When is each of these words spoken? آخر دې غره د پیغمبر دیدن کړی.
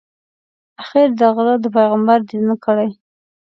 آخر 0.81 1.07
دې 1.19 1.27
غره 1.35 1.55
د 1.63 1.65
پیغمبر 1.75 2.19
دیدن 2.29 2.51
کړی. 2.65 2.89